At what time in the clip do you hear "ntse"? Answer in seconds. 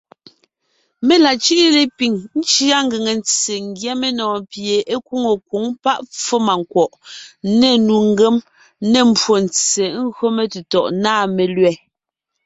3.19-3.53